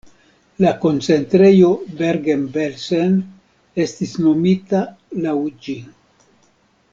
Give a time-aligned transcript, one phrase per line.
[0.65, 1.69] La koncentrejo
[1.99, 3.19] Bergen-Belsen
[3.85, 4.83] estis nomita
[5.27, 5.37] laŭ
[5.69, 5.77] ĝi.